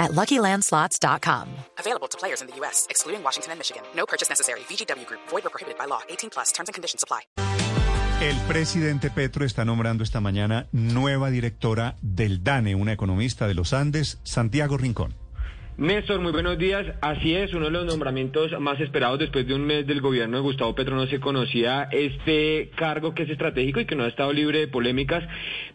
at 0.00 0.10
LuckyLandSlots.com. 0.12 1.46
Available 1.78 2.08
to 2.08 2.18
players 2.18 2.40
in 2.40 2.48
the 2.48 2.56
U.S., 2.56 2.88
excluding 2.90 3.22
Washington 3.22 3.52
and 3.52 3.60
Michigan. 3.60 3.84
No 3.94 4.06
purchase 4.06 4.28
necessary. 4.28 4.60
VGW 4.68 5.06
Group. 5.06 5.20
Void 5.28 5.46
or 5.46 5.50
prohibited 5.50 5.78
by 5.78 5.84
law. 5.84 6.00
18 6.08 6.30
plus. 6.30 6.50
Terms 6.50 6.68
and 6.68 6.74
conditions 6.74 7.04
apply. 7.04 7.20
El 8.20 8.36
presidente 8.46 9.08
Petro 9.08 9.46
está 9.46 9.64
nombrando 9.64 10.04
esta 10.04 10.20
mañana 10.20 10.66
nueva 10.72 11.30
directora 11.30 11.96
del 12.02 12.44
DANE, 12.44 12.74
una 12.74 12.92
economista 12.92 13.46
de 13.46 13.54
los 13.54 13.72
Andes, 13.72 14.18
Santiago 14.24 14.76
Rincón. 14.76 15.19
Néstor, 15.76 16.20
muy 16.20 16.32
buenos 16.32 16.58
días. 16.58 16.86
Así 17.00 17.34
es, 17.34 17.54
uno 17.54 17.66
de 17.66 17.70
los 17.70 17.86
nombramientos 17.86 18.52
más 18.60 18.78
esperados 18.80 19.18
después 19.18 19.46
de 19.46 19.54
un 19.54 19.64
mes 19.64 19.86
del 19.86 20.02
gobierno 20.02 20.36
de 20.36 20.42
Gustavo 20.42 20.74
Petro 20.74 20.94
no 20.94 21.06
se 21.06 21.20
conocía 21.20 21.88
este 21.90 22.70
cargo 22.76 23.14
que 23.14 23.22
es 23.22 23.30
estratégico 23.30 23.80
y 23.80 23.86
que 23.86 23.96
no 23.96 24.04
ha 24.04 24.08
estado 24.08 24.30
libre 24.32 24.58
de 24.58 24.68
polémicas, 24.68 25.24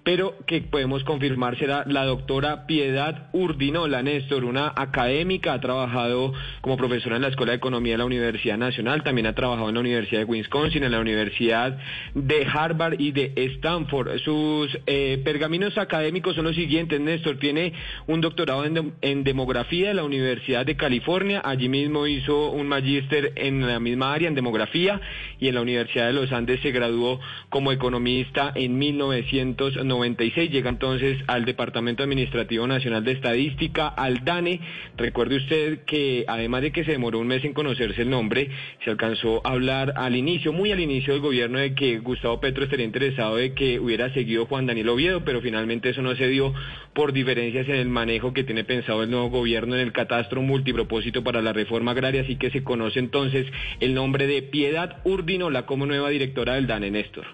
pero 0.04 0.36
que 0.46 0.62
podemos 0.62 1.04
confirmar 1.04 1.58
será 1.58 1.86
la 1.88 2.06
doctora 2.06 2.68
Piedad 2.68 3.30
Urdinola, 3.34 4.04
Néstor, 4.04 4.46
una 4.46 4.72
académica, 4.76 5.54
ha 5.54 5.60
trabajado 5.60 6.34
como 6.62 6.78
profesora 6.78 7.16
en 7.16 7.24
la 7.24 7.30
Escuela 7.30 7.54
de 7.54 7.58
Economía 7.58 7.94
de 7.94 7.98
la 8.00 8.06
Universidad 8.06 8.58
Nacional, 8.58 9.02
también 9.04 9.26
ha 9.26 9.34
trabajado 9.34 9.70
en 9.70 9.76
la 9.76 9.82
Universidad 9.82 10.20
de 10.22 10.26
Wisconsin, 10.26 10.84
en 10.84 10.92
la 10.92 11.00
Universidad 11.00 11.80
de 12.14 12.46
Harvard 12.46 13.00
y 13.00 13.12
de 13.12 13.34
Stanford. 13.36 14.20
Sus 14.20 14.78
eh, 14.86 15.20
pergaminos 15.24 15.80
académicos 15.80 16.36
son 16.36 16.46
los 16.46 16.56
siguientes, 16.56 17.00
Néstor, 17.00 17.40
tiene 17.40 17.74
un 18.06 18.22
doctorado 18.22 18.66
en, 18.66 18.94
en 19.02 19.24
demografía 19.24 19.85
la 19.94 20.04
Universidad 20.04 20.66
de 20.66 20.76
California. 20.76 21.42
Allí 21.44 21.70
mismo 21.70 22.08
hizo 22.08 22.52
un 22.52 22.68
magíster 22.68 23.34
en 23.36 23.66
la 23.66 23.80
misma 23.80 24.14
área, 24.14 24.28
en 24.28 24.36
demografía, 24.36 25.00
y 25.40 25.48
en 25.48 25.56
la 25.56 25.62
Universidad 25.62 26.08
de 26.08 26.14
los 26.14 26.32
Andes 26.32 26.60
se 26.62 26.72
graduó 26.72 27.20
como 27.50 27.72
economista 27.72 28.52
en 28.56 28.78
1996. 28.78 30.52
Llega 30.52 30.70
entonces 30.70 31.18
al 31.28 31.46
Departamento 31.46 32.04
Administrativo 32.04 32.68
Nacional 32.68 33.04
de 33.04 33.12
Estadística, 33.12 33.88
al 33.88 34.24
DANE. 34.24 34.60
Recuerde 34.98 35.38
usted 35.38 35.86
que 35.86 36.26
además 36.28 36.62
de 36.62 36.72
que 36.72 36.84
se 36.84 36.92
demoró 36.92 37.20
un 37.20 37.28
mes 37.28 37.44
en 37.44 37.54
conocerse 37.54 38.02
el 38.02 38.10
nombre, 38.10 38.50
se 38.84 38.90
alcanzó 38.90 39.46
a 39.46 39.52
hablar 39.52 39.94
al 39.96 40.16
inicio, 40.16 40.54
muy 40.54 40.72
al 40.72 40.80
inicio 40.80 41.14
del 41.14 41.22
gobierno, 41.22 41.60
de 41.60 41.76
que 41.76 42.00
Gustavo 42.00 42.40
Petro 42.40 42.64
estaría 42.64 42.86
interesado 42.86 43.36
de 43.36 43.54
que 43.54 43.80
hubiera 43.80 44.14
seguido 44.14 44.46
Juan 44.46 44.66
Daniel 44.66 44.90
Oviedo, 44.90 45.24
pero 45.24 45.42
finalmente 45.42 45.90
eso 45.90 46.02
no 46.02 46.16
se 46.16 46.28
dio 46.28 46.54
por 46.94 47.14
diferencias 47.14 47.68
en 47.68 47.76
el 47.76 47.90
manejo 47.90 48.34
que 48.34 48.44
tiene 48.44 48.64
pensado 48.64 49.04
el 49.04 49.12
nuevo 49.12 49.30
gobierno 49.30 49.75
en 49.76 49.82
el 49.82 49.94
catastro 49.94 50.42
multipropósito 50.42 51.24
para 51.24 51.42
la 51.42 51.54
reforma 51.54 51.92
agraria, 51.92 52.22
así 52.22 52.38
que 52.38 52.52
se 52.52 52.64
conoce 52.64 53.00
entonces 53.00 53.48
el 53.80 53.94
nombre 53.94 54.28
de 54.28 54.42
Piedad 54.42 54.98
Urdinola 55.04 55.66
como 55.66 55.86
nueva 55.86 56.10
directora 56.10 56.56
del 56.56 56.68
DANE, 56.68 56.92
Néstor. 56.92 57.26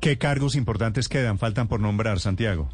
¿Qué 0.00 0.16
cargos 0.16 0.56
importantes 0.56 1.08
quedan? 1.08 1.38
Faltan 1.38 1.68
por 1.68 1.80
nombrar, 1.80 2.20
Santiago. 2.20 2.70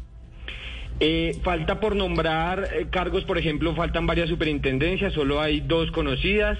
Eh, 0.99 1.37
falta 1.43 1.79
por 1.79 1.95
nombrar 1.95 2.69
eh, 2.73 2.87
cargos, 2.89 3.23
por 3.25 3.37
ejemplo, 3.37 3.75
faltan 3.75 4.07
varias 4.07 4.29
superintendencias, 4.29 5.13
solo 5.13 5.41
hay 5.41 5.59
dos 5.59 5.91
conocidas. 5.91 6.57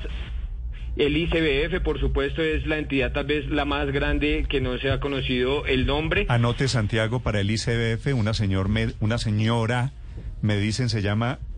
El 0.95 1.15
ICBF, 1.15 1.81
por 1.83 1.99
supuesto, 1.99 2.41
es 2.41 2.65
la 2.65 2.77
entidad 2.77 3.13
tal 3.13 3.25
vez 3.25 3.47
la 3.49 3.65
más 3.65 3.91
grande 3.91 4.45
que 4.49 4.61
no 4.61 4.77
se 4.79 4.91
ha 4.91 4.99
conocido 4.99 5.65
el 5.67 5.85
nombre. 5.85 6.25
Anote, 6.27 6.67
Santiago, 6.67 7.19
para 7.19 7.39
el 7.39 7.51
ICBF, 7.51 8.13
una, 8.15 8.33
señor, 8.33 8.67
una 8.99 9.17
señora, 9.17 9.91
me 10.41 10.57
dicen, 10.57 10.89
se 10.89 11.01
llama 11.01 11.39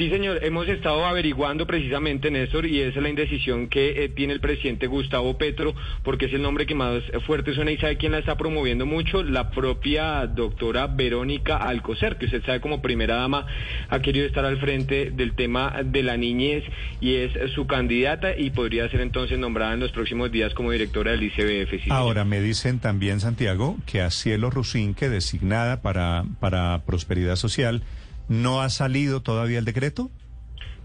Sí, 0.00 0.08
señor, 0.08 0.42
hemos 0.42 0.66
estado 0.66 1.04
averiguando 1.04 1.66
precisamente, 1.66 2.30
Néstor, 2.30 2.64
y 2.64 2.80
esa 2.80 3.00
es 3.00 3.02
la 3.02 3.10
indecisión 3.10 3.68
que 3.68 4.02
eh, 4.02 4.08
tiene 4.08 4.32
el 4.32 4.40
presidente 4.40 4.86
Gustavo 4.86 5.36
Petro, 5.36 5.74
porque 6.02 6.24
es 6.24 6.32
el 6.32 6.40
nombre 6.40 6.64
que 6.64 6.74
más 6.74 7.02
fuerte 7.26 7.52
suena 7.52 7.70
y 7.70 7.76
sabe 7.76 7.98
quién 7.98 8.12
la 8.12 8.18
está 8.20 8.38
promoviendo 8.38 8.86
mucho, 8.86 9.22
la 9.22 9.50
propia 9.50 10.26
doctora 10.26 10.86
Verónica 10.86 11.58
Alcocer, 11.58 12.16
que 12.16 12.24
usted 12.24 12.42
sabe 12.46 12.62
como 12.62 12.80
primera 12.80 13.16
dama 13.16 13.46
ha 13.90 14.00
querido 14.00 14.24
estar 14.24 14.42
al 14.46 14.58
frente 14.58 15.10
del 15.10 15.34
tema 15.34 15.82
de 15.84 16.02
la 16.02 16.16
niñez 16.16 16.64
y 17.02 17.16
es 17.16 17.32
su 17.54 17.66
candidata 17.66 18.34
y 18.34 18.48
podría 18.52 18.88
ser 18.88 19.02
entonces 19.02 19.38
nombrada 19.38 19.74
en 19.74 19.80
los 19.80 19.92
próximos 19.92 20.32
días 20.32 20.54
como 20.54 20.72
directora 20.72 21.10
del 21.10 21.24
ICBF. 21.24 21.90
Ahora, 21.90 22.24
me 22.24 22.40
dicen 22.40 22.78
también, 22.78 23.20
Santiago, 23.20 23.76
que 23.84 24.00
a 24.00 24.10
Cielo 24.10 24.48
Rusín, 24.48 24.94
que 24.94 25.10
designada 25.10 25.82
para, 25.82 26.24
para 26.40 26.86
Prosperidad 26.86 27.36
Social, 27.36 27.82
¿No 28.30 28.60
ha 28.62 28.70
salido 28.70 29.22
todavía 29.22 29.58
el 29.58 29.64
decreto? 29.64 30.08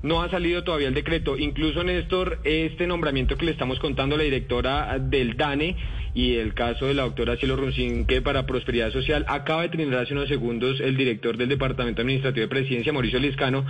No 0.01 0.23
ha 0.23 0.31
salido 0.31 0.63
todavía 0.63 0.87
el 0.87 0.95
decreto. 0.95 1.37
Incluso, 1.37 1.83
Néstor, 1.83 2.39
este 2.43 2.87
nombramiento 2.87 3.37
que 3.37 3.45
le 3.45 3.51
estamos 3.51 3.77
contando 3.77 4.15
a 4.15 4.17
la 4.17 4.23
directora 4.23 4.97
del 4.97 5.37
DANE 5.37 5.75
y 6.15 6.37
el 6.37 6.55
caso 6.55 6.87
de 6.87 6.95
la 6.95 7.03
doctora 7.03 7.37
Cielo 7.37 7.55
Runcín, 7.55 8.05
que 8.05 8.23
para 8.23 8.47
Prosperidad 8.47 8.91
Social 8.91 9.25
acaba 9.27 9.61
de 9.61 9.69
tener 9.69 9.93
hace 9.93 10.13
unos 10.13 10.27
segundos 10.27 10.79
el 10.79 10.97
director 10.97 11.37
del 11.37 11.49
Departamento 11.49 12.01
Administrativo 12.01 12.41
de 12.41 12.47
Presidencia, 12.47 12.91
Mauricio 12.91 13.19
Liscano, 13.19 13.63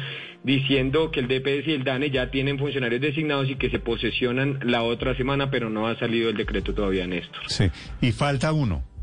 diciendo 0.45 1.11
que 1.11 1.19
el 1.19 1.27
DPS 1.27 1.67
y 1.67 1.73
el 1.73 1.83
DANE 1.83 2.11
ya 2.11 2.31
tienen 2.31 2.57
funcionarios 2.57 3.01
designados 3.01 3.49
y 3.49 3.55
que 3.55 3.69
se 3.69 3.79
posesionan 3.79 4.59
la 4.63 4.83
otra 4.83 5.17
semana, 5.17 5.51
pero 5.51 5.69
no 5.69 5.85
ha 5.87 5.99
salido 5.99 6.29
el 6.29 6.37
decreto 6.37 6.73
todavía, 6.73 7.05
Néstor. 7.07 7.41
Sí, 7.47 7.65
y 7.99 8.13
falta 8.13 8.53
uno. 8.53 8.94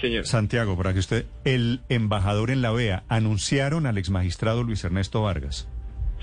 Señor. 0.00 0.26
Santiago, 0.26 0.76
para 0.76 0.92
que 0.92 1.00
usted, 1.00 1.26
el 1.44 1.80
embajador 1.88 2.50
en 2.50 2.62
la 2.62 2.72
OEA, 2.72 3.04
anunciaron 3.08 3.86
al 3.86 3.98
exmagistrado 3.98 4.62
Luis 4.62 4.84
Ernesto 4.84 5.22
Vargas. 5.22 5.68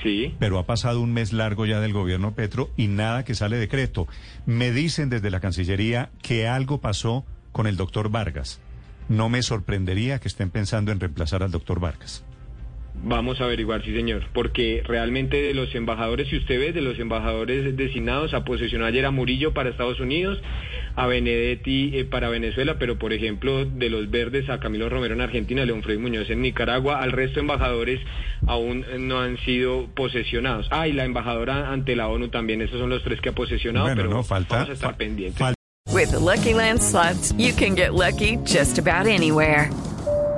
Sí. 0.01 0.35
Pero 0.39 0.59
ha 0.59 0.65
pasado 0.65 1.01
un 1.01 1.13
mes 1.13 1.33
largo 1.33 1.65
ya 1.65 1.79
del 1.79 1.93
gobierno 1.93 2.35
Petro 2.35 2.69
y 2.75 2.87
nada 2.87 3.23
que 3.23 3.35
sale 3.35 3.57
decreto. 3.57 4.07
Me 4.45 4.71
dicen 4.71 5.09
desde 5.09 5.31
la 5.31 5.39
Cancillería 5.39 6.09
que 6.21 6.47
algo 6.47 6.81
pasó 6.81 7.25
con 7.51 7.67
el 7.67 7.77
doctor 7.77 8.09
Vargas. 8.09 8.59
No 9.07 9.29
me 9.29 9.41
sorprendería 9.41 10.19
que 10.19 10.27
estén 10.27 10.49
pensando 10.49 10.91
en 10.91 10.99
reemplazar 10.99 11.43
al 11.43 11.51
doctor 11.51 11.79
Vargas. 11.79 12.23
Vamos 13.03 13.39
a 13.39 13.44
averiguar, 13.44 13.83
sí 13.83 13.94
señor, 13.94 14.23
porque 14.33 14.81
realmente 14.83 15.41
de 15.41 15.53
los 15.53 15.73
embajadores, 15.75 16.28
si 16.28 16.38
usted 16.38 16.59
ve, 16.59 16.73
de 16.73 16.81
los 16.81 16.97
embajadores 16.97 17.75
designados, 17.78 18.33
a 18.33 18.44
posesionó 18.44 18.85
ayer 18.85 19.06
a 19.06 19.11
Murillo 19.11 19.53
para 19.53 19.69
Estados 19.69 20.00
Unidos, 20.00 20.41
a 20.95 21.05
Benedetti 21.05 21.91
eh, 21.94 22.05
para 22.05 22.29
Venezuela, 22.29 22.78
pero 22.79 22.97
por 22.97 23.13
ejemplo 23.13 23.66
de 23.66 23.89
los 23.89 24.09
verdes 24.09 24.50
a 24.50 24.59
Camilo 24.59 24.89
Romero 24.89 25.13
en 25.13 25.22
Argentina, 25.22 25.61
a 25.61 25.66
León 25.66 25.84
Freddy 25.84 26.00
Muñoz 26.00 26.29
en 26.29 26.41
Nicaragua, 26.41 27.01
al 27.01 27.11
resto 27.11 27.35
de 27.35 27.41
embajadores 27.41 28.00
aún 28.47 28.85
no 29.00 29.19
han 29.19 29.38
sido 29.39 29.88
posesionados. 29.95 30.67
Ah, 30.72 30.88
y 30.88 30.94
la 30.94 31.05
embajadora 31.05 31.72
ante 31.72 31.95
la 31.95 32.07
ONU 32.07 32.29
también, 32.29 32.61
esos 32.61 32.79
son 32.79 32.89
los 32.89 33.03
tres 33.03 33.22
que 33.22 33.29
ha 33.29 33.34
posesionado, 33.34 33.87
pero 33.96 34.09
no, 34.09 34.23
falta, 34.23 34.55
vamos 34.55 34.69
a 34.69 34.73
estar 34.73 34.97
pendientes. 34.97 35.55
With 35.91 36.11
the 36.11 36.19
Lucky 36.19 36.53
Land 36.53 36.81
slots, 36.81 37.34
you 37.37 37.53
can 37.53 37.75
get 37.75 37.93
lucky 37.93 38.37
just 38.43 38.79
about 38.79 39.08
anywhere. 39.08 39.69